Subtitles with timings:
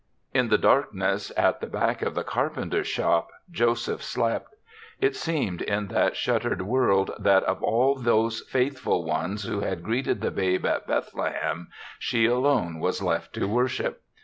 [0.33, 4.55] In the darkness, at the back of the carpenter's shop, Joseph slept.
[4.99, 10.21] It seemed in that shuttered world that of all those faithful ones who had greeted
[10.21, 11.67] the babe at Bethlehem
[11.99, 14.01] she alone was left to worship.